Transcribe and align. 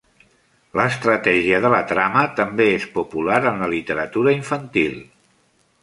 L'estratègia 0.79 1.59
de 1.65 1.71
la 1.75 1.81
trama 1.91 2.23
també 2.41 2.67
és 2.79 2.89
popular 2.97 3.39
en 3.53 3.63
la 3.65 3.71
literatura 3.77 4.35
infantil. 4.41 4.99